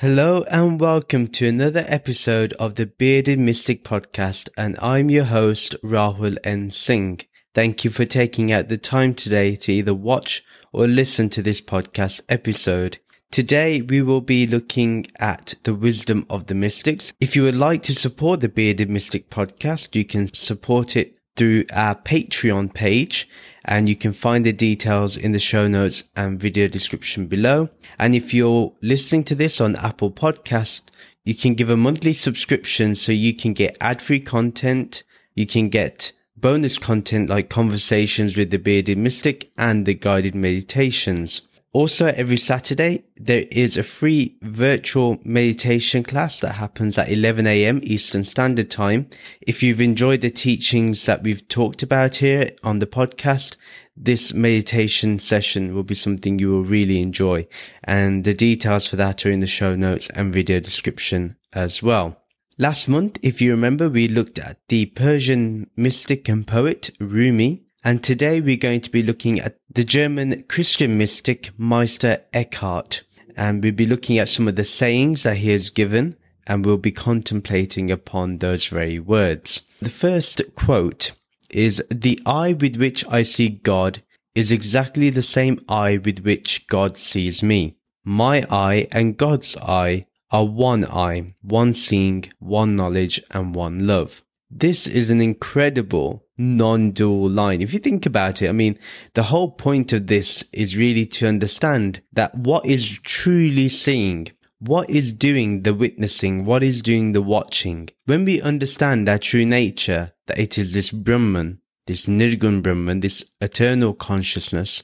[0.00, 5.74] Hello and welcome to another episode of the Bearded Mystic podcast and I'm your host
[5.82, 6.70] Rahul N.
[6.70, 7.22] Singh.
[7.52, 11.60] Thank you for taking out the time today to either watch or listen to this
[11.60, 12.98] podcast episode.
[13.32, 17.12] Today we will be looking at the wisdom of the mystics.
[17.18, 21.64] If you would like to support the Bearded Mystic podcast, you can support it through
[21.72, 23.28] our Patreon page
[23.68, 27.68] and you can find the details in the show notes and video description below.
[27.98, 30.84] And if you're listening to this on Apple Podcast,
[31.24, 35.02] you can give a monthly subscription so you can get ad-free content.
[35.34, 41.42] You can get bonus content like conversations with the bearded mystic and the guided meditations.
[41.74, 47.80] Also, every Saturday, there is a free virtual meditation class that happens at 11 a.m.
[47.82, 49.06] Eastern Standard Time.
[49.42, 53.56] If you've enjoyed the teachings that we've talked about here on the podcast,
[53.94, 57.46] this meditation session will be something you will really enjoy.
[57.84, 62.16] And the details for that are in the show notes and video description as well.
[62.56, 68.04] Last month, if you remember, we looked at the Persian mystic and poet Rumi and
[68.04, 73.02] today we're going to be looking at the German Christian mystic Meister Eckhart.
[73.34, 76.76] And we'll be looking at some of the sayings that he has given and we'll
[76.76, 79.62] be contemplating upon those very words.
[79.80, 81.12] The first quote
[81.48, 84.02] is, the eye with which I see God
[84.34, 87.78] is exactly the same eye with which God sees me.
[88.04, 94.22] My eye and God's eye are one eye, one seeing, one knowledge, and one love.
[94.50, 97.60] This is an incredible non-dual line.
[97.60, 98.78] If you think about it, I mean,
[99.14, 104.28] the whole point of this is really to understand that what is truly seeing,
[104.60, 107.88] what is doing the witnessing, what is doing the watching.
[108.06, 113.24] When we understand our true nature, that it is this Brahman, this Nirgun Brahman, this
[113.40, 114.82] eternal consciousness,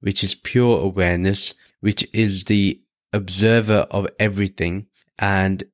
[0.00, 2.80] which is pure awareness, which is the
[3.12, 4.86] observer of everything
[5.18, 5.64] and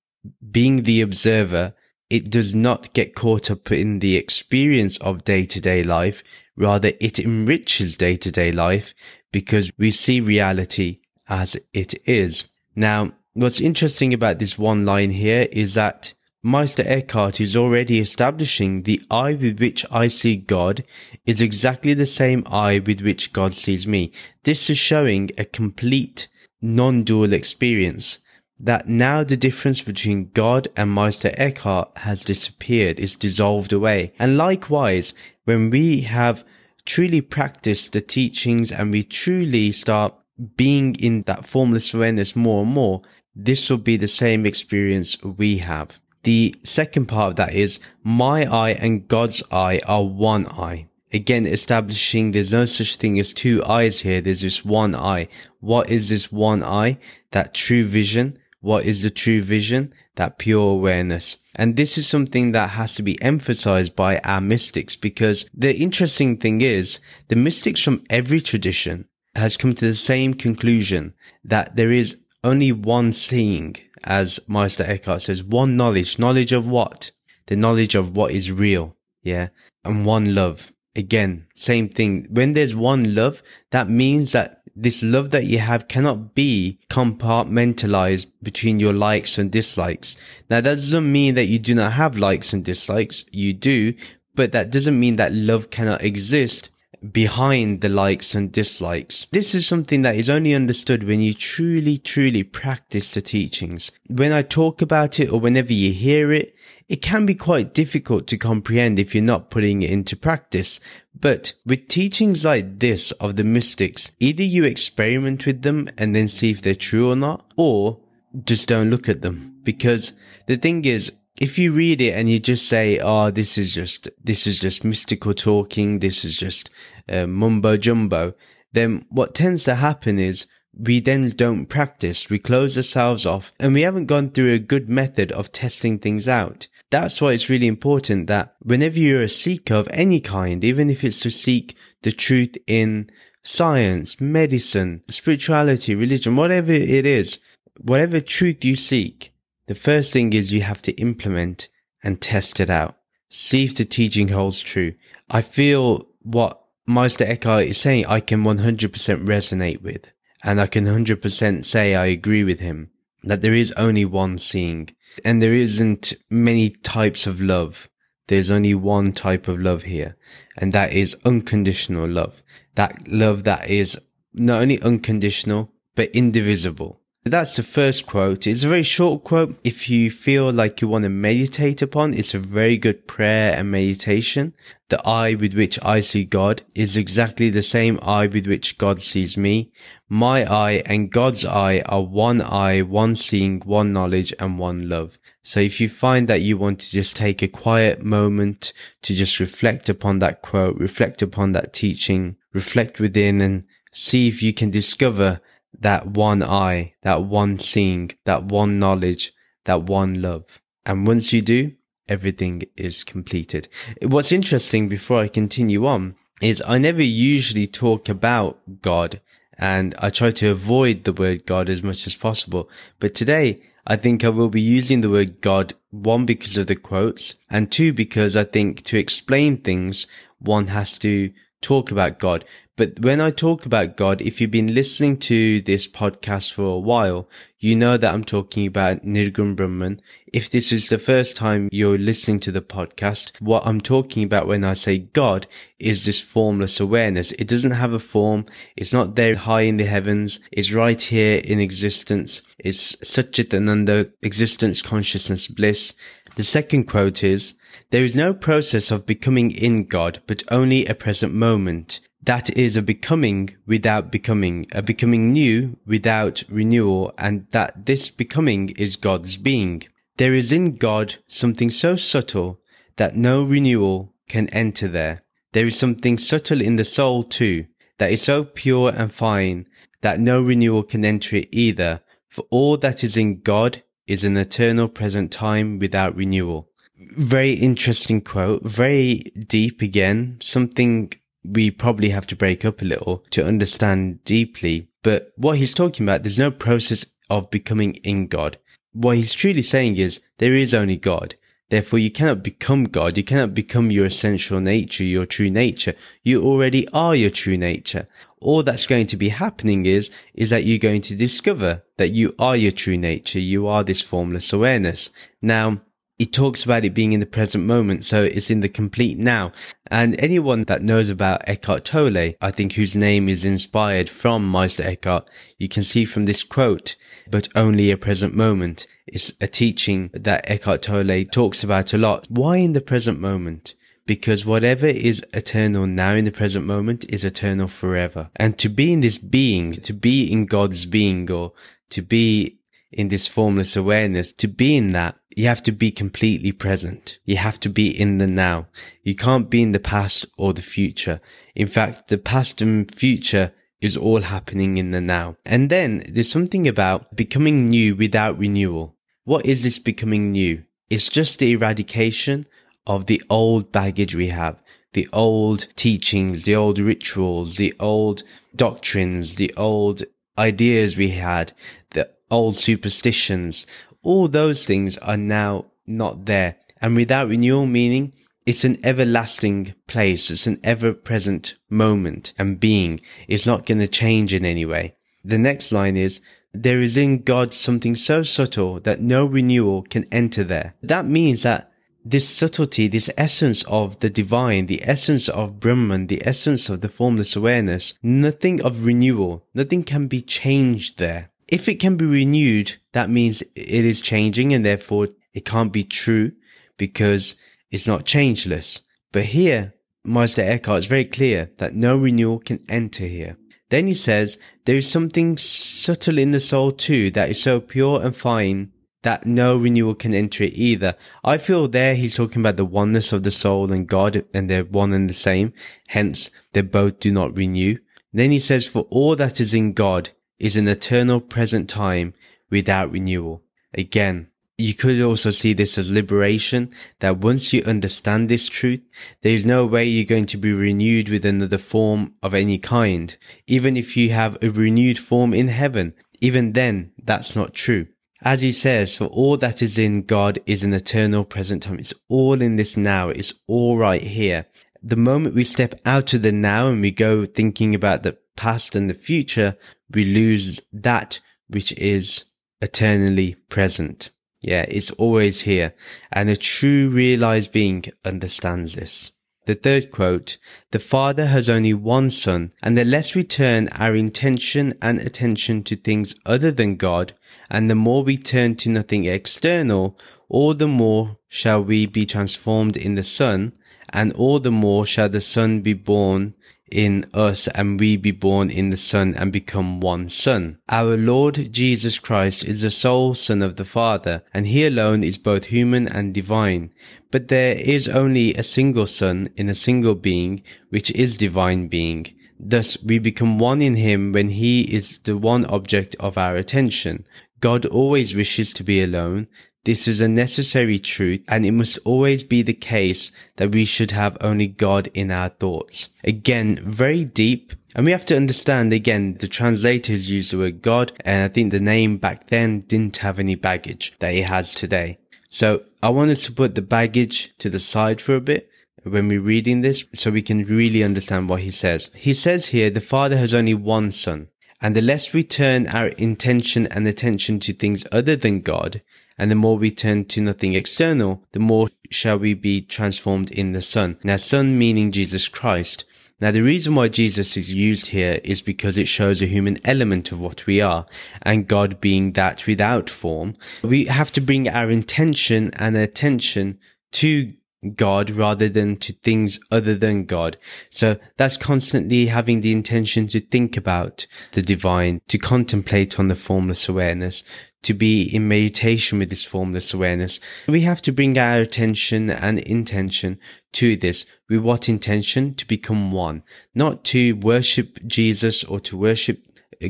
[0.51, 1.75] being the observer
[2.11, 6.23] it does not get caught up in the experience of day to day life.
[6.57, 8.93] Rather, it enriches day to day life
[9.33, 10.99] because we see reality
[11.29, 12.47] as it is.
[12.75, 18.83] Now, what's interesting about this one line here is that Meister Eckhart is already establishing
[18.83, 20.85] the eye with which I see God
[21.27, 24.11] is exactly the same eye with which God sees me.
[24.45, 26.29] This is showing a complete
[26.63, 28.19] non-dual experience
[28.63, 34.13] that now the difference between God and Meister Eckhart has disappeared, is dissolved away.
[34.19, 36.45] And likewise, when we have
[36.85, 40.15] truly practiced the teachings and we truly start
[40.57, 43.01] being in that formless awareness more and more,
[43.35, 45.99] this will be the same experience we have.
[46.25, 50.89] The second part of that is my eye and God's eye are one eye.
[51.13, 54.21] Again, establishing there's no such thing as two eyes here.
[54.21, 55.29] There's just one eye.
[55.61, 56.99] What is this one eye?
[57.33, 59.93] That true vision what is the true vision?
[60.17, 61.39] That pure awareness.
[61.55, 66.37] And this is something that has to be emphasized by our mystics because the interesting
[66.37, 71.93] thing is the mystics from every tradition has come to the same conclusion that there
[71.93, 76.19] is only one seeing, as Meister Eckhart says, one knowledge.
[76.19, 77.11] Knowledge of what?
[77.47, 78.97] The knowledge of what is real.
[79.23, 79.49] Yeah.
[79.85, 80.73] And one love.
[80.97, 82.27] Again, same thing.
[82.31, 88.27] When there's one love, that means that this love that you have cannot be compartmentalized
[88.43, 90.17] between your likes and dislikes.
[90.49, 93.25] Now that doesn't mean that you do not have likes and dislikes.
[93.31, 93.95] You do,
[94.35, 96.71] but that doesn't mean that love cannot exist
[97.13, 99.27] behind the likes and dislikes.
[99.33, 103.91] This is something that is only understood when you truly, truly practice the teachings.
[104.07, 106.55] When I talk about it or whenever you hear it,
[106.91, 110.81] it can be quite difficult to comprehend if you're not putting it into practice.
[111.15, 116.27] But with teachings like this of the mystics, either you experiment with them and then
[116.27, 118.01] see if they're true or not, or
[118.45, 119.61] just don't look at them.
[119.63, 120.15] Because
[120.49, 124.09] the thing is, if you read it and you just say, "Oh, this is just
[124.23, 126.01] this is just mystical talking.
[126.01, 126.71] This is just
[127.09, 128.35] uh, mumbo jumbo,"
[128.73, 130.47] then what tends to happen is
[130.77, 132.29] we then don't practice.
[132.29, 136.27] We close ourselves off and we haven't gone through a good method of testing things
[136.27, 136.67] out.
[136.91, 141.05] That's why it's really important that whenever you're a seeker of any kind, even if
[141.05, 143.11] it's to seek the truth in
[143.45, 147.39] science, medicine, spirituality, religion, whatever it is,
[147.79, 149.33] whatever truth you seek,
[149.67, 151.69] the first thing is you have to implement
[152.03, 152.97] and test it out.
[153.29, 154.95] See if the teaching holds true.
[155.31, 158.91] I feel what Meister Eckhart is saying, I can 100%
[159.27, 160.07] resonate with
[160.43, 162.91] and I can 100% say I agree with him
[163.23, 164.91] that there is only one seeing
[165.25, 167.89] and there isn't many types of love.
[168.29, 170.17] There's only one type of love here
[170.57, 172.43] and that is unconditional love.
[172.75, 173.99] That love that is
[174.33, 177.00] not only unconditional, but indivisible.
[177.25, 178.47] That's the first quote.
[178.47, 179.59] It's a very short quote.
[179.63, 183.71] If you feel like you want to meditate upon, it's a very good prayer and
[183.71, 184.55] meditation.
[184.89, 189.03] The eye with which I see God is exactly the same eye with which God
[189.03, 189.71] sees me.
[190.09, 195.19] My eye and God's eye are one eye, one seeing, one knowledge, and one love.
[195.43, 198.73] So if you find that you want to just take a quiet moment
[199.03, 204.43] to just reflect upon that quote, reflect upon that teaching, reflect within and see if
[204.43, 205.43] you can discover
[205.81, 209.33] that one eye, that one seeing, that one knowledge,
[209.65, 210.45] that one love.
[210.85, 211.73] And once you do,
[212.09, 213.69] everything is completed.
[214.03, 219.21] What's interesting before I continue on is I never usually talk about God
[219.59, 222.69] and I try to avoid the word God as much as possible.
[222.99, 226.77] But today I think I will be using the word God, one, because of the
[226.77, 230.07] quotes and two, because I think to explain things,
[230.39, 232.45] one has to talk about God.
[232.81, 236.79] But when I talk about God, if you've been listening to this podcast for a
[236.79, 237.29] while,
[237.59, 240.01] you know that I'm talking about Nirgun Brahman.
[240.33, 244.47] If this is the first time you're listening to the podcast, what I'm talking about
[244.47, 245.47] when I say God
[245.79, 247.33] is this formless awareness.
[247.33, 248.47] It doesn't have a form.
[248.79, 250.41] It's not there high in the heavens.
[250.51, 252.41] It's right here in existence.
[252.59, 255.93] It's Satchitananda existence, consciousness, bliss.
[256.37, 257.57] The second quote is,
[257.91, 262.01] there is no process of becoming in God, but only a present moment.
[262.23, 268.71] That is a becoming without becoming, a becoming new without renewal, and that this becoming
[268.71, 269.85] is God's being.
[270.19, 272.61] There is in God something so subtle
[272.97, 275.23] that no renewal can enter there.
[275.53, 277.67] There is something subtle in the soul too,
[277.99, 279.67] that is so pure and fine
[280.03, 284.37] that no renewal can enter it either, for all that is in God is an
[284.37, 286.69] eternal present time without renewal.
[287.17, 291.13] Very interesting quote, very deep again, something
[291.45, 294.89] we probably have to break up a little to understand deeply.
[295.03, 298.59] But what he's talking about, there's no process of becoming in God.
[298.93, 301.37] What he's truly saying is there is only God.
[301.71, 303.17] Therefore, you cannot become God.
[303.17, 305.95] You cannot become your essential nature, your true nature.
[306.25, 308.09] You already are your true nature.
[308.41, 312.35] All that's going to be happening is, is that you're going to discover that you
[312.41, 313.39] are your true nature.
[313.39, 315.11] You are this formless awareness.
[315.41, 315.81] Now,
[316.21, 319.53] he talks about it being in the present moment, so it's in the complete now.
[319.87, 324.83] And anyone that knows about Eckhart Tolle, I think whose name is inspired from Meister
[324.83, 326.95] Eckhart, you can see from this quote,
[327.31, 328.87] but only a present moment.
[329.07, 332.27] It's a teaching that Eckhart Tolle talks about a lot.
[332.29, 333.75] Why in the present moment?
[334.05, 338.29] Because whatever is eternal now in the present moment is eternal forever.
[338.37, 341.53] And to be in this being, to be in God's being or
[341.89, 342.59] to be
[342.93, 347.19] in this formless awareness, to be in that, you have to be completely present.
[347.25, 348.67] You have to be in the now.
[349.03, 351.21] You can't be in the past or the future.
[351.55, 355.37] In fact, the past and future is all happening in the now.
[355.47, 358.97] And then there's something about becoming new without renewal.
[359.25, 360.65] What is this becoming new?
[360.91, 362.47] It's just the eradication
[362.87, 364.61] of the old baggage we have,
[364.93, 368.25] the old teachings, the old rituals, the old
[368.57, 370.03] doctrines, the old
[370.37, 371.53] ideas we had,
[371.91, 373.67] the old superstitions,
[374.03, 376.57] all those things are now not there.
[376.81, 378.13] And without renewal meaning,
[378.47, 380.31] it's an everlasting place.
[380.31, 383.01] It's an ever present moment and being.
[383.29, 384.95] It's not going to change in any way.
[385.25, 386.21] The next line is,
[386.53, 390.75] there is in God something so subtle that no renewal can enter there.
[390.83, 391.71] That means that
[392.05, 396.89] this subtlety, this essence of the divine, the essence of Brahman, the essence of the
[396.89, 402.77] formless awareness, nothing of renewal, nothing can be changed there if it can be renewed,
[402.93, 406.33] that means it is changing and therefore it can't be true
[406.77, 407.37] because
[407.71, 408.83] it's not changeless.
[409.13, 413.37] But here, Meister Eckhart is very clear that no renewal can enter here.
[413.69, 418.03] Then he says, there is something subtle in the soul too that is so pure
[418.03, 420.95] and fine that no renewal can enter it either.
[421.25, 424.65] I feel there he's talking about the oneness of the soul and God and they're
[424.65, 425.53] one and the same.
[425.89, 427.79] Hence, they both do not renew.
[428.13, 432.15] Then he says, for all that is in God is an eternal present time
[432.51, 433.43] without renewal.
[433.75, 434.29] Again,
[434.59, 438.83] you could also see this as liberation, that once you understand this truth,
[439.23, 443.17] there is no way you're going to be renewed with another form of any kind.
[443.47, 447.87] Even if you have a renewed form in heaven, even then, that's not true.
[448.23, 451.79] As he says, for all that is in God is an eternal present time.
[451.79, 453.09] It's all in this now.
[453.09, 454.45] It's all right here.
[454.83, 458.75] The moment we step out of the now and we go thinking about the past
[458.75, 459.57] and the future,
[459.91, 462.25] we lose that which is
[462.63, 464.11] eternally present.
[464.41, 465.75] Yeah, it's always here.
[466.11, 469.13] And a true realized being understands this.
[469.47, 470.39] The third quote,
[470.71, 475.65] the Father has only one Son, and the less we turn our intention and attention
[475.65, 477.15] to things other than God,
[477.51, 482.77] and the more we turn to nothing external, all the more shall we be transformed
[482.77, 483.53] in the Son,
[483.93, 486.35] and all the more shall the Son be born
[486.71, 490.59] in us and we be born in the Son and become one Son.
[490.69, 495.19] Our Lord Jesus Christ is the sole Son of the Father, and he alone is
[495.19, 496.73] both human and divine.
[497.11, 502.07] But there is only a single Son in a single being, which is divine being.
[502.39, 507.07] Thus we become one in him when he is the one object of our attention.
[507.41, 509.27] God always wishes to be alone.
[509.65, 513.91] This is a necessary truth, and it must always be the case that we should
[513.91, 515.91] have only God in our thoughts.
[516.03, 520.93] Again, very deep, and we have to understand again, the translators use the word God,
[521.05, 524.99] and I think the name back then didn't have any baggage that it has today.
[525.29, 528.49] So I want us to put the baggage to the side for a bit
[528.83, 531.91] when we're reading this so we can really understand what he says.
[531.95, 534.29] He says here, the Father has only one Son.
[534.63, 538.83] And the less we turn our intention and attention to things other than God,
[539.21, 543.53] and the more we turn to nothing external, the more shall we be transformed in
[543.53, 543.99] the Son.
[544.03, 545.85] Now, Son meaning Jesus Christ.
[546.23, 550.11] Now, the reason why Jesus is used here is because it shows a human element
[550.11, 550.87] of what we are,
[551.21, 553.37] and God being that without form.
[553.63, 556.59] We have to bring our intention and attention
[556.93, 557.35] to
[557.75, 560.39] God rather than to things other than God.
[560.71, 566.17] So that's constantly having the intention to think about the divine, to contemplate on the
[566.17, 567.23] formless awareness,
[567.63, 570.21] to be in meditation with this formless awareness.
[570.49, 573.19] We have to bring our attention and intention
[573.53, 574.07] to this.
[574.29, 575.35] With what intention?
[575.35, 576.23] To become one.
[576.55, 579.23] Not to worship Jesus or to worship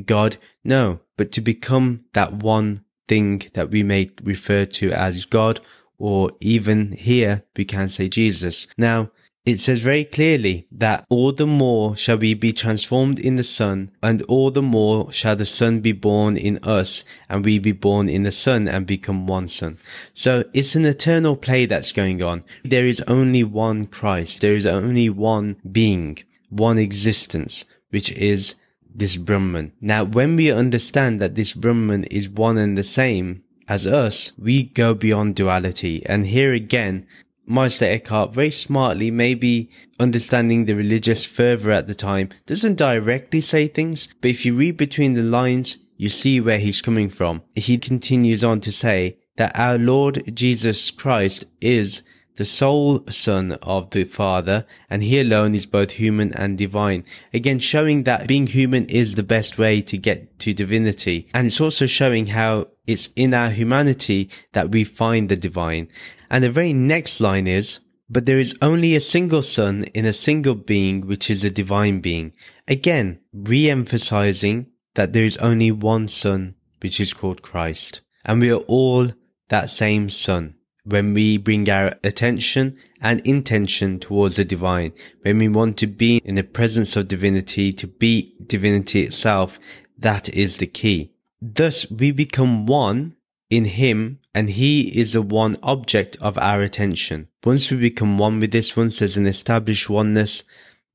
[0.07, 0.37] God.
[0.63, 5.61] No, but to become that one thing that we may refer to as God
[5.99, 8.67] or even here we can say Jesus.
[8.79, 9.11] Now,
[9.51, 13.91] it says very clearly that all the more shall we be transformed in the Son,
[14.03, 18.09] and all the more shall the Son be born in us, and we be born
[18.09, 19.79] in the Son and become one Son.
[20.15, 22.45] So it's an eternal play that's going on.
[22.65, 24.41] There is only one Christ.
[24.41, 28.55] There is only one being, one existence, which is
[28.95, 29.73] this Brahman.
[29.81, 34.65] Now, when we understand that this Brahman is one and the same as us, we
[34.65, 36.05] go beyond duality.
[36.07, 37.07] And here again,
[37.51, 43.67] Meister Eckhart very smartly, maybe understanding the religious fervor at the time, doesn't directly say
[43.67, 47.43] things, but if you read between the lines, you see where he's coming from.
[47.57, 52.03] He continues on to say that our Lord Jesus Christ is
[52.37, 57.05] the sole son of the Father, and he alone is both human and divine.
[57.35, 61.29] Again, showing that being human is the best way to get to divinity.
[61.35, 65.89] And it's also showing how it's in our humanity that we find the divine.
[66.31, 70.13] And the very next line is, but there is only a single son in a
[70.13, 72.33] single being, which is a divine being.
[72.67, 78.01] Again, re-emphasizing that there is only one son, which is called Christ.
[78.25, 79.13] And we are all
[79.49, 84.93] that same son when we bring our attention and intention towards the divine,
[85.23, 89.59] when we want to be in the presence of divinity, to be divinity itself,
[89.99, 91.13] that is the key.
[91.43, 93.17] Thus we become one
[93.49, 97.29] in him and he is the one object of our attention.
[97.45, 100.45] Once we become one with this, once there's an established oneness,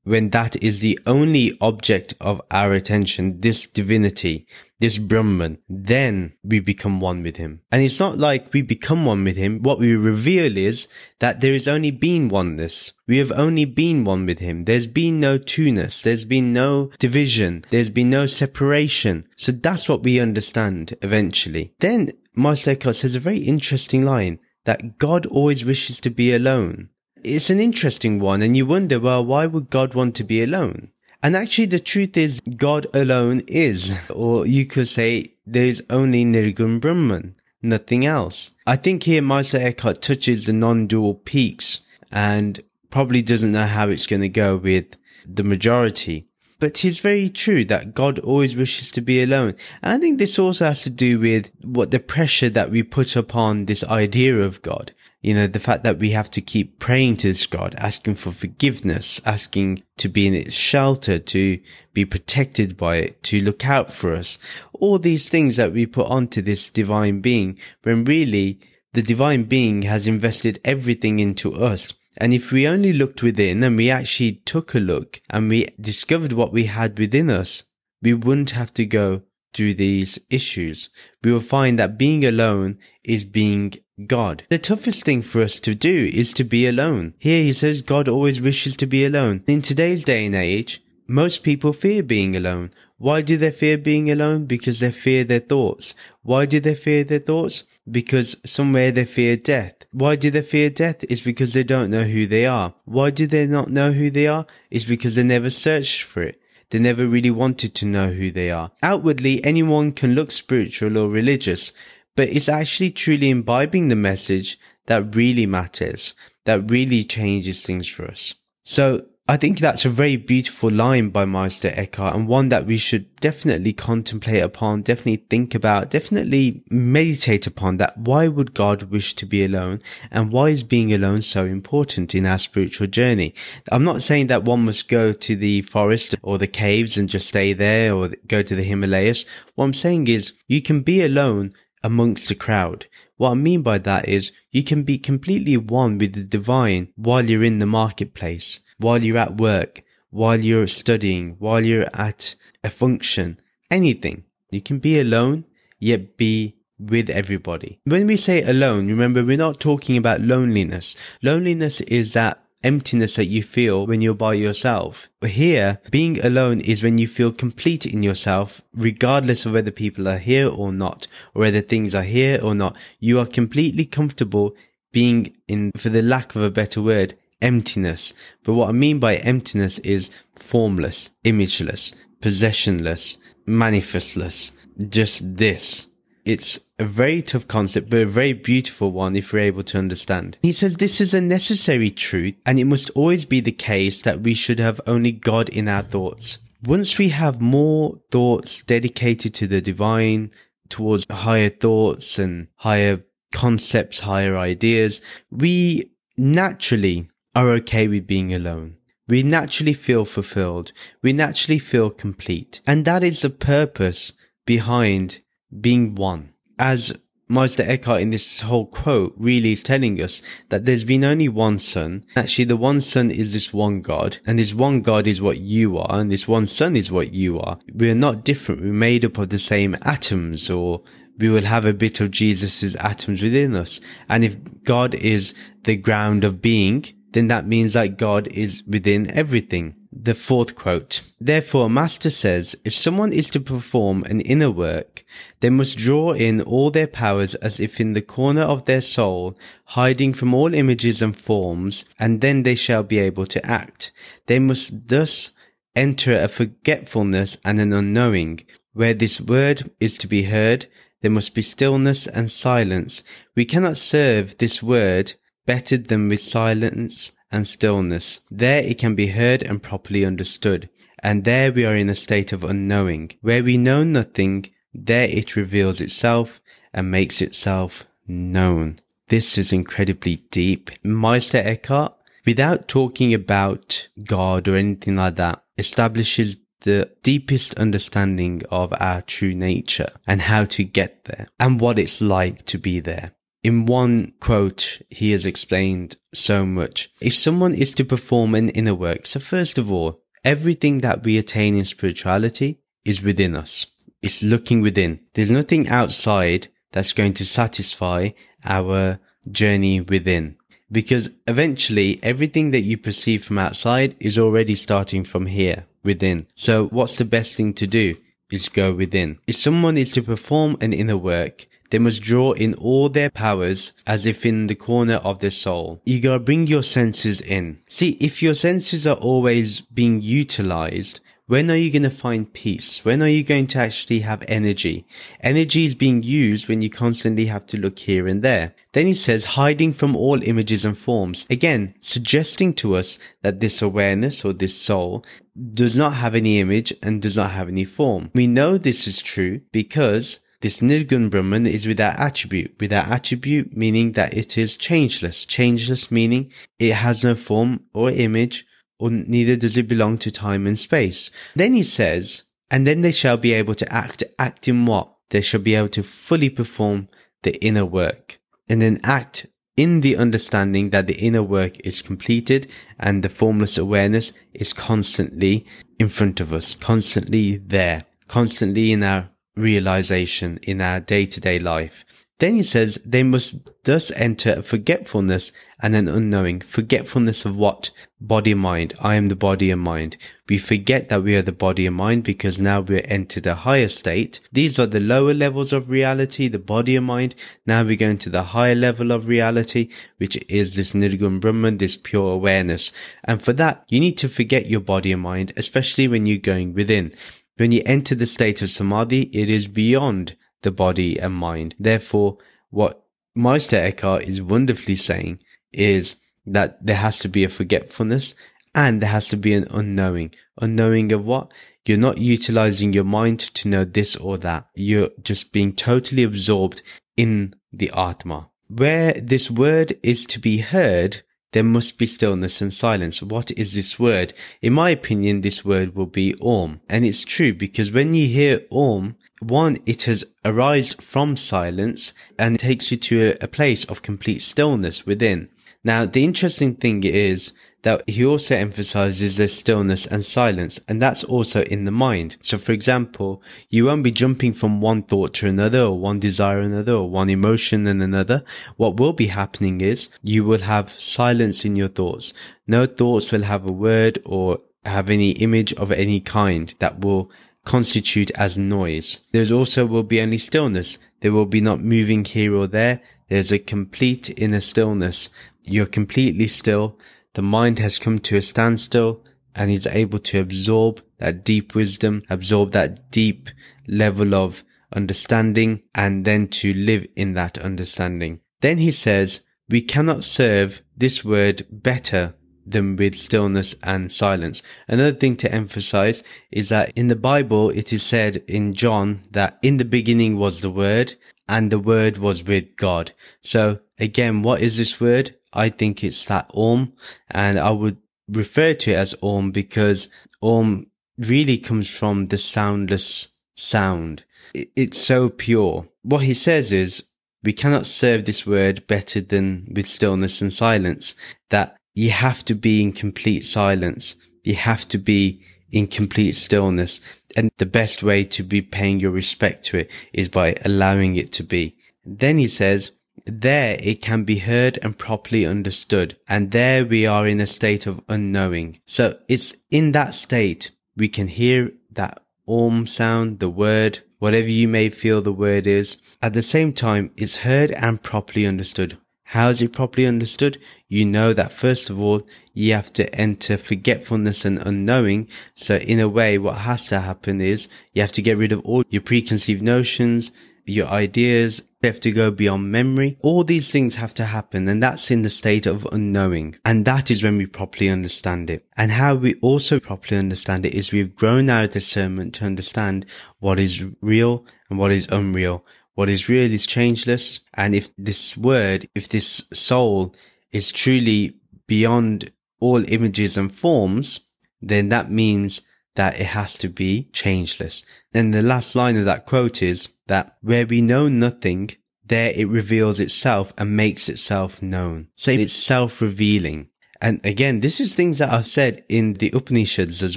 [0.06, 4.46] when that is the only object of our attention, this divinity,
[4.78, 7.62] this Brahman, then we become one with him.
[7.72, 9.62] And it's not like we become one with him.
[9.62, 10.86] What we reveal is
[11.18, 12.92] that there has only been oneness.
[13.08, 14.62] We have only been one with him.
[14.62, 16.02] There's been no two-ness.
[16.02, 17.64] There's been no division.
[17.70, 19.26] There's been no separation.
[19.36, 21.74] So that's what we understand eventually.
[21.80, 26.90] Then Meister Eckhart says a very interesting line that God always wishes to be alone.
[27.26, 30.90] It's an interesting one, and you wonder, well, why would God want to be alone?
[31.24, 36.80] And actually, the truth is, God alone is, or you could say, there's only Nirgun
[36.80, 38.54] Brahman, nothing else.
[38.64, 41.80] I think here Meister Eckhart touches the non-dual peaks
[42.12, 44.86] and probably doesn't know how it's going to go with
[45.26, 46.28] the majority.
[46.58, 49.56] But it's very true that God always wishes to be alone.
[49.82, 53.14] And I think this also has to do with what the pressure that we put
[53.14, 54.92] upon this idea of God.
[55.20, 58.30] You know, the fact that we have to keep praying to this God, asking for
[58.30, 61.60] forgiveness, asking to be in its shelter, to
[61.92, 64.38] be protected by it, to look out for us.
[64.72, 68.60] All these things that we put onto this divine being, when really
[68.92, 71.92] the divine being has invested everything into us.
[72.16, 76.32] And if we only looked within and we actually took a look and we discovered
[76.32, 77.64] what we had within us,
[78.02, 80.88] we wouldn't have to go through these issues.
[81.22, 83.74] We will find that being alone is being
[84.06, 84.44] God.
[84.50, 87.14] The toughest thing for us to do is to be alone.
[87.18, 89.42] Here he says God always wishes to be alone.
[89.46, 92.72] In today's day and age, most people fear being alone.
[92.98, 94.46] Why do they fear being alone?
[94.46, 95.94] Because they fear their thoughts.
[96.22, 97.64] Why do they fear their thoughts?
[97.88, 99.74] Because somewhere they fear death.
[99.92, 101.04] Why do they fear death?
[101.04, 102.74] Is because they don't know who they are.
[102.84, 104.46] Why do they not know who they are?
[104.70, 106.40] Is because they never searched for it.
[106.70, 108.72] They never really wanted to know who they are.
[108.82, 111.72] Outwardly, anyone can look spiritual or religious,
[112.16, 116.14] but it's actually truly imbibing the message that really matters,
[116.44, 118.34] that really changes things for us.
[118.64, 122.76] So I think that's a very beautiful line by Meister Eckhart and one that we
[122.76, 127.98] should definitely contemplate upon, definitely think about, definitely meditate upon that.
[127.98, 129.82] Why would God wish to be alone?
[130.12, 133.34] And why is being alone so important in our spiritual journey?
[133.72, 137.26] I'm not saying that one must go to the forest or the caves and just
[137.26, 139.24] stay there or go to the Himalayas.
[139.56, 141.52] What I'm saying is you can be alone
[141.82, 142.86] amongst the crowd.
[143.16, 147.28] What I mean by that is you can be completely one with the divine while
[147.28, 152.70] you're in the marketplace while you're at work, while you're studying, while you're at a
[152.70, 153.40] function,
[153.70, 154.24] anything.
[154.50, 155.44] You can be alone,
[155.78, 157.80] yet be with everybody.
[157.84, 160.96] When we say alone, remember we're not talking about loneliness.
[161.22, 165.08] Loneliness is that emptiness that you feel when you're by yourself.
[165.20, 170.08] But here, being alone is when you feel complete in yourself, regardless of whether people
[170.08, 172.76] are here or not, or whether things are here or not.
[172.98, 174.54] You are completely comfortable
[174.92, 178.14] being in, for the lack of a better word, emptiness.
[178.44, 183.16] But what I mean by emptiness is formless, imageless, possessionless,
[183.46, 184.52] manifestless,
[184.88, 185.88] just this.
[186.24, 190.38] It's a very tough concept, but a very beautiful one if we're able to understand.
[190.42, 194.22] He says this is a necessary truth, and it must always be the case that
[194.22, 196.38] we should have only God in our thoughts.
[196.64, 200.32] Once we have more thoughts dedicated to the divine,
[200.68, 205.00] towards higher thoughts and higher concepts, higher ideas,
[205.30, 208.78] we naturally are okay with being alone.
[209.06, 210.72] We naturally feel fulfilled.
[211.02, 212.60] We naturally feel complete.
[212.66, 214.14] And that is the purpose
[214.46, 215.20] behind
[215.60, 216.32] being one.
[216.58, 221.28] As Meister Eckhart in this whole quote really is telling us that there's been only
[221.28, 222.04] one son.
[222.16, 225.76] Actually, the one son is this one God, and this one God is what you
[225.76, 227.58] are, and this one son is what you are.
[227.72, 228.62] We're not different.
[228.62, 230.82] We're made up of the same atoms, or
[231.18, 233.80] we will have a bit of Jesus's atoms within us.
[234.08, 236.84] And if God is the ground of being,
[237.16, 239.74] then that means that God is within everything.
[239.90, 241.00] The fourth quote.
[241.18, 245.02] Therefore, Master says, if someone is to perform an inner work,
[245.40, 249.34] they must draw in all their powers as if in the corner of their soul,
[249.64, 253.92] hiding from all images and forms, and then they shall be able to act.
[254.26, 255.32] They must thus
[255.74, 258.40] enter a forgetfulness and an unknowing.
[258.74, 260.66] Where this word is to be heard,
[261.00, 263.02] there must be stillness and silence.
[263.34, 265.14] We cannot serve this word
[265.46, 268.20] better than with silence and stillness.
[268.30, 270.68] There it can be heard and properly understood.
[271.02, 273.12] And there we are in a state of unknowing.
[273.20, 276.40] Where we know nothing, there it reveals itself
[276.72, 278.76] and makes itself known.
[279.08, 280.70] This is incredibly deep.
[280.82, 288.74] Meister Eckhart, without talking about God or anything like that, establishes the deepest understanding of
[288.80, 293.12] our true nature and how to get there and what it's like to be there.
[293.42, 296.90] In one quote, he has explained so much.
[297.00, 301.18] If someone is to perform an inner work, so first of all, everything that we
[301.18, 303.66] attain in spirituality is within us.
[304.02, 305.00] It's looking within.
[305.14, 308.10] There's nothing outside that's going to satisfy
[308.44, 308.98] our
[309.30, 310.36] journey within.
[310.70, 316.26] Because eventually everything that you perceive from outside is already starting from here, within.
[316.34, 317.94] So what's the best thing to do?
[318.30, 319.18] Is go within.
[319.28, 323.72] If someone is to perform an inner work, they must draw in all their powers
[323.86, 325.80] as if in the corner of their soul.
[325.84, 327.58] You gotta bring your senses in.
[327.68, 332.84] See, if your senses are always being utilized, when are you going to find peace?
[332.84, 334.86] When are you going to actually have energy?
[335.20, 338.54] Energy is being used when you constantly have to look here and there.
[338.74, 341.26] Then he says hiding from all images and forms.
[341.28, 345.04] Again, suggesting to us that this awareness or this soul
[345.52, 348.12] does not have any image and does not have any form.
[348.14, 352.56] We know this is true because this Nirgun Brahman is without attribute.
[352.60, 355.24] Without attribute meaning that it is changeless.
[355.24, 358.46] Changeless meaning it has no form or image,
[358.78, 361.10] or neither does it belong to time and space.
[361.34, 364.04] Then he says, and then they shall be able to act.
[364.18, 364.92] Act in what?
[365.10, 366.88] They shall be able to fully perform
[367.22, 368.18] the inner work.
[368.48, 373.56] And then act in the understanding that the inner work is completed and the formless
[373.56, 375.46] awareness is constantly
[375.78, 381.38] in front of us, constantly there, constantly in our realization in our day to day
[381.38, 381.84] life.
[382.18, 386.40] Then he says they must thus enter a forgetfulness and an unknowing.
[386.40, 387.70] Forgetfulness of what?
[388.00, 388.72] Body and mind.
[388.80, 389.98] I am the body and mind.
[390.26, 393.68] We forget that we are the body and mind because now we're entered a higher
[393.68, 394.20] state.
[394.32, 397.14] These are the lower levels of reality, the body and mind.
[397.44, 399.68] Now we're going to the higher level of reality,
[399.98, 402.72] which is this Nirgun Brahman, this pure awareness.
[403.04, 406.54] And for that, you need to forget your body and mind, especially when you're going
[406.54, 406.92] within.
[407.36, 411.54] When you enter the state of samadhi, it is beyond the body and mind.
[411.58, 412.18] Therefore,
[412.50, 415.20] what Meister Eckhart is wonderfully saying
[415.52, 418.14] is that there has to be a forgetfulness
[418.54, 420.14] and there has to be an unknowing.
[420.40, 421.32] Unknowing of what?
[421.66, 424.46] You're not utilizing your mind to know this or that.
[424.54, 426.62] You're just being totally absorbed
[426.96, 428.30] in the Atma.
[428.48, 433.02] Where this word is to be heard, there must be stillness and silence.
[433.02, 434.14] What is this word?
[434.40, 436.60] In my opinion, this word will be Om.
[436.68, 442.38] And it's true because when you hear Om, one, it has arisen from silence and
[442.38, 445.28] takes you to a, a place of complete stillness within.
[445.64, 447.32] Now, the interesting thing is
[447.66, 452.16] that he also emphasizes the stillness and silence, and that's also in the mind.
[452.22, 456.38] So, for example, you won't be jumping from one thought to another, or one desire
[456.38, 458.22] another, or one emotion and another.
[458.56, 462.14] What will be happening is you will have silence in your thoughts.
[462.46, 467.10] No thoughts will have a word or have any image of any kind that will
[467.44, 469.00] constitute as noise.
[469.10, 470.78] There also will be only stillness.
[471.00, 472.80] There will be not moving here or there.
[473.08, 475.08] There's a complete inner stillness.
[475.42, 476.78] You're completely still.
[477.16, 479.02] The mind has come to a standstill
[479.34, 483.30] and is able to absorb that deep wisdom, absorb that deep
[483.66, 488.20] level of understanding and then to live in that understanding.
[488.42, 494.42] Then he says, we cannot serve this word better than with stillness and silence.
[494.68, 499.38] Another thing to emphasize is that in the Bible, it is said in John that
[499.40, 502.92] in the beginning was the word and the word was with God.
[503.22, 505.16] So again, what is this word?
[505.36, 506.72] I think it's that Om
[507.10, 507.76] and I would
[508.08, 509.88] refer to it as Om because
[510.22, 510.66] Om
[510.98, 514.04] really comes from the soundless sound.
[514.34, 515.68] It's so pure.
[515.82, 516.84] What he says is,
[517.22, 520.94] we cannot serve this word better than with stillness and silence.
[521.30, 523.96] That you have to be in complete silence.
[524.22, 526.80] You have to be in complete stillness.
[527.16, 531.12] And the best way to be paying your respect to it is by allowing it
[531.14, 531.56] to be.
[531.84, 532.72] Then he says,
[533.04, 535.96] there it can be heard and properly understood.
[536.08, 538.60] And there we are in a state of unknowing.
[538.66, 544.48] So it's in that state we can hear that Om sound, the word, whatever you
[544.48, 545.76] may feel the word is.
[546.02, 548.78] At the same time, it's heard and properly understood.
[549.10, 550.38] How is it properly understood?
[550.68, 552.02] You know that first of all,
[552.34, 555.08] you have to enter forgetfulness and unknowing.
[555.34, 558.40] So in a way, what has to happen is you have to get rid of
[558.40, 560.10] all your preconceived notions,
[560.46, 562.96] your ideas, have to go beyond memory.
[563.02, 566.36] All these things have to happen and that's in the state of unknowing.
[566.44, 568.46] And that is when we properly understand it.
[568.56, 572.86] And how we also properly understand it is we've grown our discernment to understand
[573.18, 575.44] what is real and what is unreal
[575.76, 577.20] what is real is changeless.
[577.34, 579.94] And if this word, if this soul
[580.32, 584.00] is truly beyond all images and forms,
[584.40, 585.42] then that means
[585.76, 587.64] that it has to be changeless.
[587.94, 591.50] And the last line of that quote is that where we know nothing,
[591.84, 594.88] there it reveals itself and makes itself known.
[594.94, 596.48] So it's self-revealing.
[596.80, 599.96] And again, this is things that are said in the Upanishads as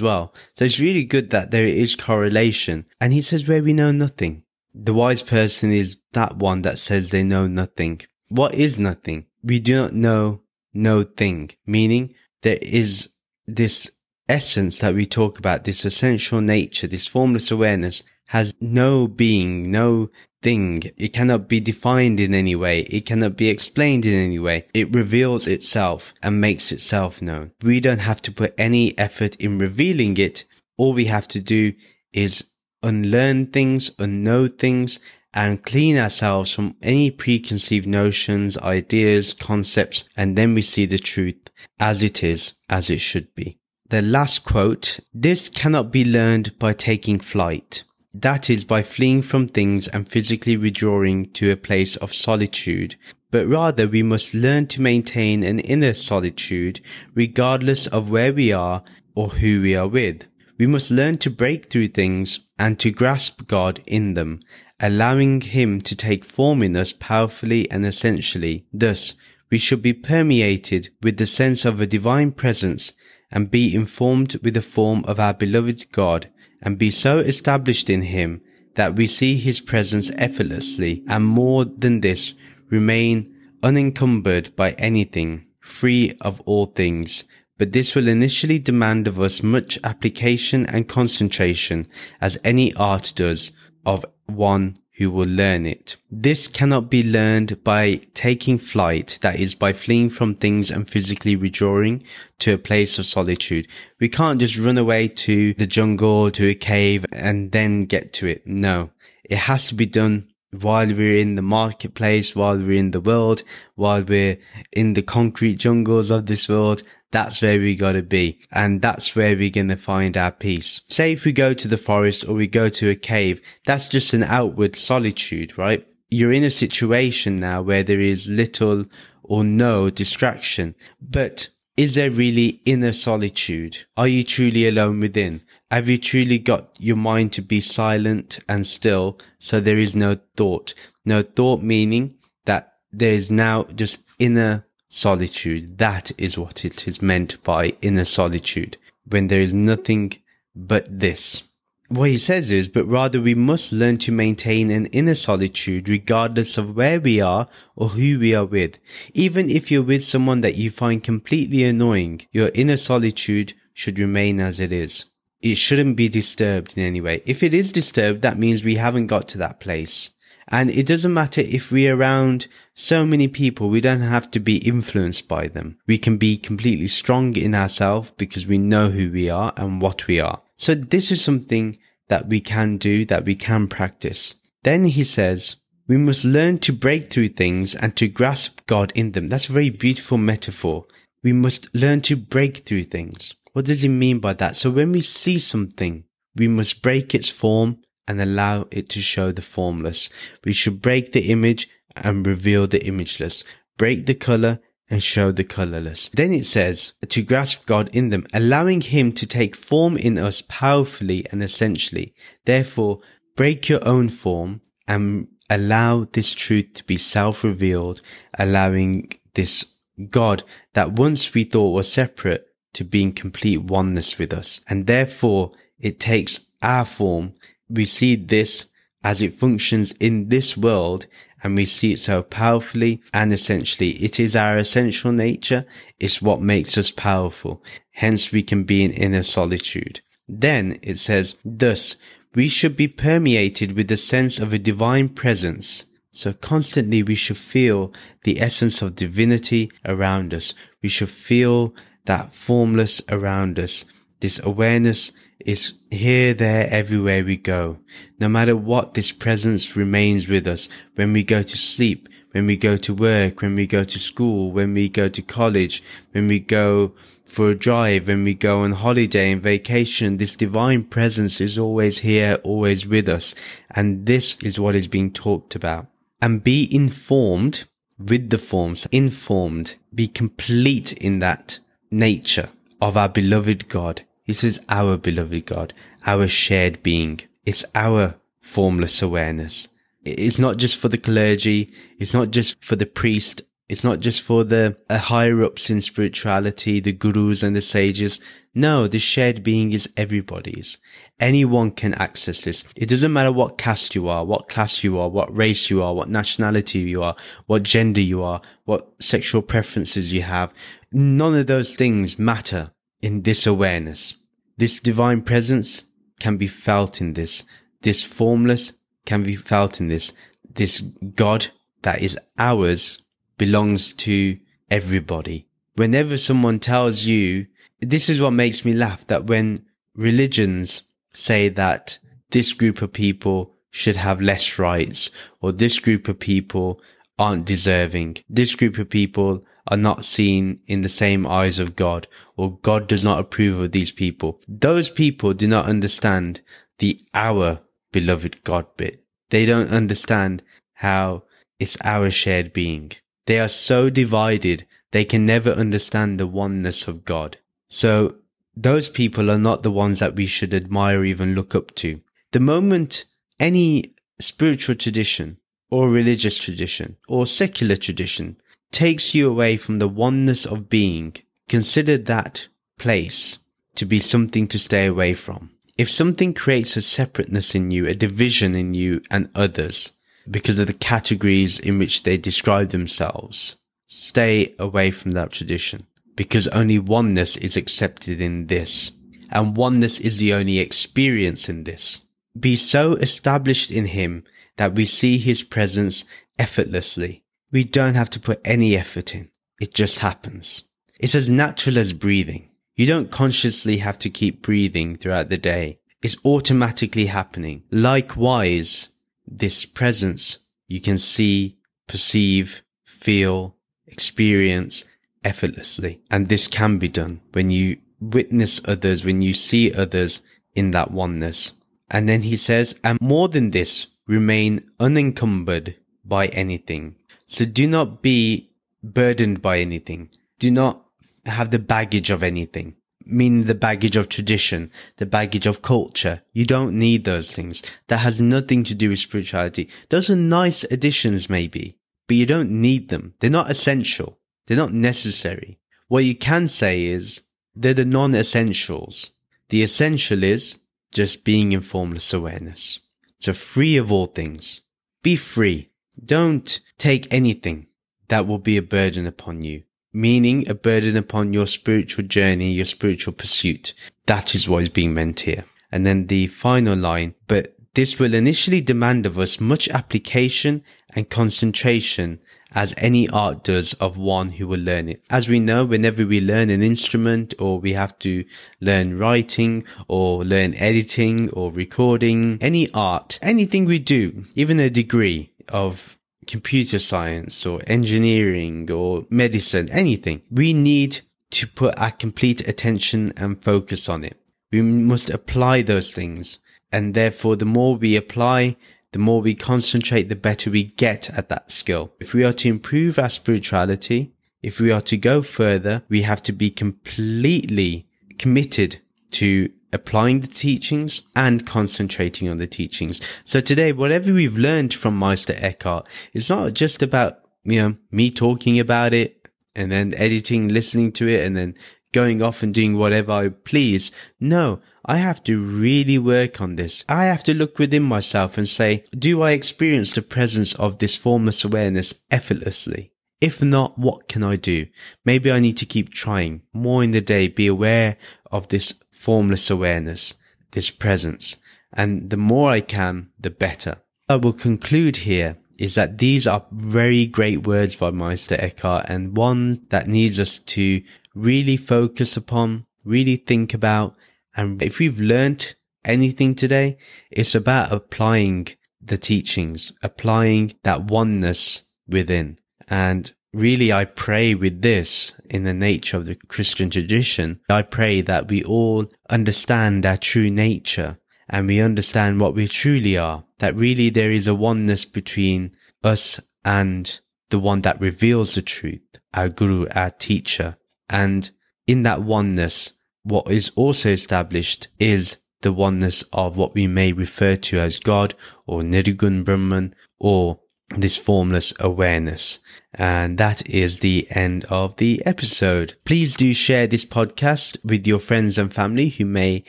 [0.00, 0.32] well.
[0.54, 2.86] So it's really good that there is correlation.
[3.00, 4.44] And he says where we know nothing.
[4.74, 8.00] The wise person is that one that says they know nothing.
[8.28, 9.26] What is nothing?
[9.42, 13.10] We do not know no thing, meaning there is
[13.46, 13.90] this
[14.30, 20.08] essence that we talk about, this essential nature, this formless awareness has no being, no
[20.42, 20.82] thing.
[20.96, 22.82] It cannot be defined in any way.
[22.82, 24.66] It cannot be explained in any way.
[24.72, 27.50] It reveals itself and makes itself known.
[27.62, 30.44] We don't have to put any effort in revealing it.
[30.78, 31.74] All we have to do
[32.12, 32.44] is
[32.82, 35.00] unlearn things, unknow things,
[35.34, 41.50] and clean ourselves from any preconceived notions, ideas, concepts, and then we see the truth
[41.78, 43.59] as it is, as it should be.
[43.90, 47.82] The last quote, this cannot be learned by taking flight.
[48.14, 52.94] That is by fleeing from things and physically withdrawing to a place of solitude,
[53.32, 56.80] but rather we must learn to maintain an inner solitude
[57.16, 58.84] regardless of where we are
[59.16, 60.24] or who we are with.
[60.56, 64.38] We must learn to break through things and to grasp God in them,
[64.78, 68.66] allowing Him to take form in us powerfully and essentially.
[68.72, 69.14] Thus,
[69.50, 72.92] we should be permeated with the sense of a divine presence
[73.30, 76.30] and be informed with the form of our beloved God
[76.62, 78.42] and be so established in Him
[78.74, 82.34] that we see his presence effortlessly and more than this,
[82.68, 87.24] remain unencumbered by anything, free of all things.
[87.58, 91.88] But this will initially demand of us much application and concentration
[92.20, 93.52] as any art does
[93.84, 95.96] of one who will learn it.
[96.10, 101.36] This cannot be learned by taking flight, that is, by fleeing from things and physically
[101.36, 102.04] withdrawing
[102.40, 103.66] to a place of solitude.
[103.98, 108.26] We can't just run away to the jungle, to a cave, and then get to
[108.26, 108.46] it.
[108.46, 108.90] No.
[109.24, 113.42] It has to be done while we're in the marketplace, while we're in the world,
[113.76, 114.36] while we're
[114.70, 118.40] in the concrete jungles of this world, that's where we gotta be.
[118.52, 120.80] And that's where we're gonna find our peace.
[120.88, 124.14] Say if we go to the forest or we go to a cave, that's just
[124.14, 125.86] an outward solitude, right?
[126.10, 128.86] You're in a situation now where there is little
[129.22, 130.74] or no distraction.
[131.00, 133.86] But is there really inner solitude?
[133.96, 135.42] Are you truly alone within?
[135.70, 140.18] Have you truly got your mind to be silent and still so there is no
[140.36, 140.74] thought?
[141.04, 145.78] No thought meaning that there is now just inner solitude.
[145.78, 148.76] That is what it is meant by inner solitude,
[149.08, 150.12] when there is nothing
[150.54, 151.44] but this.
[151.88, 156.56] What he says is, but rather we must learn to maintain an inner solitude regardless
[156.56, 158.78] of where we are or who we are with.
[159.12, 164.38] Even if you're with someone that you find completely annoying, your inner solitude should remain
[164.38, 165.06] as it is.
[165.40, 167.22] It shouldn't be disturbed in any way.
[167.26, 170.10] If it is disturbed, that means we haven't got to that place.
[170.50, 174.56] And it doesn't matter if we're around so many people, we don't have to be
[174.56, 175.78] influenced by them.
[175.86, 180.08] We can be completely strong in ourselves because we know who we are and what
[180.08, 180.42] we are.
[180.56, 184.34] So this is something that we can do, that we can practice.
[184.64, 189.12] Then he says, we must learn to break through things and to grasp God in
[189.12, 189.28] them.
[189.28, 190.84] That's a very beautiful metaphor.
[191.22, 193.34] We must learn to break through things.
[193.52, 194.56] What does he mean by that?
[194.56, 196.04] So when we see something,
[196.36, 197.78] we must break its form
[198.10, 200.10] and allow it to show the formless.
[200.44, 203.44] We should break the image and reveal the imageless,
[203.78, 204.58] break the color
[204.90, 206.08] and show the colorless.
[206.08, 210.42] Then it says to grasp God in them, allowing him to take form in us
[210.42, 212.12] powerfully and essentially.
[212.46, 212.98] Therefore,
[213.36, 218.02] break your own form and allow this truth to be self-revealed,
[218.36, 219.64] allowing this
[220.08, 220.42] God
[220.72, 224.62] that once we thought was separate to be in complete oneness with us.
[224.66, 227.34] And therefore, it takes our form
[227.70, 228.66] we see this
[229.02, 231.06] as it functions in this world
[231.42, 235.64] and we see it so powerfully and essentially it is our essential nature.
[235.98, 237.62] It's what makes us powerful.
[237.92, 240.00] Hence we can be in inner solitude.
[240.28, 241.96] Then it says, thus
[242.34, 245.86] we should be permeated with the sense of a divine presence.
[246.12, 247.92] So constantly we should feel
[248.24, 250.54] the essence of divinity around us.
[250.82, 253.84] We should feel that formless around us.
[254.20, 255.12] This awareness
[255.44, 257.78] is here, there, everywhere we go.
[258.18, 262.56] No matter what, this presence remains with us when we go to sleep, when we
[262.56, 266.38] go to work, when we go to school, when we go to college, when we
[266.38, 266.92] go
[267.24, 270.16] for a drive, when we go on holiday and vacation.
[270.16, 273.34] This divine presence is always here, always with us.
[273.70, 275.86] And this is what is being talked about.
[276.20, 277.64] And be informed
[277.98, 282.50] with the forms, informed, be complete in that nature
[282.80, 285.72] of our beloved God this is our beloved God,
[286.06, 287.18] our shared being.
[287.44, 289.66] It's our formless awareness.
[290.04, 291.72] It's not just for the clergy.
[291.98, 293.42] It's not just for the priest.
[293.68, 298.20] It's not just for the uh, higher ups in spirituality, the gurus and the sages.
[298.54, 300.78] No, the shared being is everybody's.
[301.18, 302.62] Anyone can access this.
[302.76, 305.92] It doesn't matter what caste you are, what class you are, what race you are,
[305.92, 307.16] what nationality you are,
[307.46, 310.54] what gender you are, what sexual preferences you have.
[310.92, 312.70] None of those things matter
[313.02, 314.14] in this awareness.
[314.60, 315.86] This divine presence
[316.18, 317.44] can be felt in this.
[317.80, 318.74] This formless
[319.06, 320.12] can be felt in this.
[320.54, 321.46] This God
[321.80, 323.02] that is ours
[323.38, 324.38] belongs to
[324.70, 325.46] everybody.
[325.76, 327.46] Whenever someone tells you,
[327.80, 330.82] this is what makes me laugh that when religions
[331.14, 336.82] say that this group of people should have less rights or this group of people
[337.18, 338.18] aren't deserving.
[338.28, 342.88] This group of people are not seen in the same eyes of God, or God
[342.88, 344.40] does not approve of these people.
[344.48, 346.40] Those people do not understand
[346.78, 347.60] the our
[347.92, 349.04] beloved God bit.
[349.30, 350.42] They don't understand
[350.74, 351.22] how
[351.58, 352.92] it's our shared being.
[353.26, 357.38] They are so divided, they can never understand the oneness of God.
[357.68, 358.16] So
[358.56, 362.00] those people are not the ones that we should admire, even look up to.
[362.32, 363.04] The moment
[363.38, 365.38] any spiritual tradition
[365.70, 368.36] or religious tradition or secular tradition
[368.72, 371.16] takes you away from the oneness of being,
[371.48, 373.38] consider that place
[373.74, 375.50] to be something to stay away from.
[375.76, 379.92] If something creates a separateness in you, a division in you and others,
[380.30, 383.56] because of the categories in which they describe themselves,
[383.88, 388.92] stay away from that tradition because only oneness is accepted in this
[389.30, 392.00] and oneness is the only experience in this.
[392.38, 394.24] Be so established in him
[394.56, 396.04] that we see his presence
[396.38, 397.24] effortlessly.
[397.52, 399.30] We don't have to put any effort in.
[399.60, 400.62] It just happens.
[400.98, 402.50] It's as natural as breathing.
[402.76, 405.80] You don't consciously have to keep breathing throughout the day.
[406.02, 407.64] It's automatically happening.
[407.70, 408.90] Likewise,
[409.26, 411.58] this presence you can see,
[411.88, 414.84] perceive, feel, experience
[415.24, 416.00] effortlessly.
[416.10, 420.22] And this can be done when you witness others, when you see others
[420.54, 421.52] in that oneness.
[421.90, 426.96] And then he says, and more than this, remain unencumbered by anything.
[427.30, 428.50] So do not be
[428.82, 430.10] burdened by anything.
[430.40, 430.84] Do not
[431.26, 432.74] have the baggage of anything,
[433.06, 436.22] meaning the baggage of tradition, the baggage of culture.
[436.32, 437.62] You don't need those things.
[437.86, 439.68] That has nothing to do with spirituality.
[439.90, 443.14] Those are nice additions, maybe, but you don't need them.
[443.20, 444.18] They're not essential.
[444.48, 445.60] They're not necessary.
[445.86, 447.22] What you can say is
[447.54, 449.12] they're the non-essentials.
[449.50, 450.58] The essential is
[450.90, 452.80] just being in formless awareness.
[453.20, 454.62] So free of all things.
[455.04, 455.69] Be free.
[456.02, 457.66] Don't take anything
[458.08, 462.64] that will be a burden upon you, meaning a burden upon your spiritual journey, your
[462.64, 463.74] spiritual pursuit.
[464.06, 465.44] That is what is being meant here.
[465.72, 471.08] And then the final line, but this will initially demand of us much application and
[471.08, 472.20] concentration
[472.52, 475.02] as any art does of one who will learn it.
[475.08, 478.24] As we know, whenever we learn an instrument or we have to
[478.60, 485.30] learn writing or learn editing or recording, any art, anything we do, even a degree
[485.48, 491.00] of computer science or engineering or medicine, anything, we need
[491.30, 494.16] to put our complete attention and focus on it.
[494.52, 496.38] We must apply those things.
[496.72, 498.56] And therefore, the more we apply
[498.92, 501.92] the more we concentrate, the better we get at that skill.
[502.00, 506.22] If we are to improve our spirituality, if we are to go further, we have
[506.24, 507.86] to be completely
[508.18, 508.80] committed
[509.12, 513.00] to applying the teachings and concentrating on the teachings.
[513.24, 518.10] So today, whatever we've learned from Meister Eckhart, it's not just about, you know, me
[518.10, 521.54] talking about it and then editing, listening to it and then
[521.92, 523.90] going off and doing whatever I please.
[524.18, 526.84] No, I have to really work on this.
[526.88, 530.96] I have to look within myself and say, do I experience the presence of this
[530.96, 532.92] formless awareness effortlessly?
[533.20, 534.66] If not, what can I do?
[535.04, 537.98] Maybe I need to keep trying more in the day, be aware
[538.30, 540.14] of this formless awareness,
[540.52, 541.36] this presence.
[541.72, 543.78] And the more I can, the better.
[544.08, 549.16] I will conclude here is that these are very great words by Meister Eckhart and
[549.16, 550.82] one that needs us to
[551.14, 553.94] really focus upon, really think about.
[554.34, 556.78] And if we've learned anything today,
[557.10, 558.48] it's about applying
[558.80, 562.38] the teachings, applying that oneness within.
[562.68, 567.40] And really, I pray with this in the nature of the Christian tradition.
[567.48, 572.96] I pray that we all understand our true nature and we understand what we truly
[572.96, 573.24] are.
[573.38, 578.82] That really there is a oneness between us and the one that reveals the truth,
[579.14, 580.56] our guru, our teacher.
[580.88, 581.30] And
[581.66, 582.72] in that oneness,
[583.04, 588.14] what is also established is the oneness of what we may refer to as God
[588.46, 590.40] or Nirgun Brahman or
[590.76, 592.38] this formless awareness.
[592.72, 595.74] And that is the end of the episode.
[595.84, 599.42] Please do share this podcast with your friends and family who may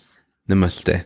[0.49, 1.05] Namaste.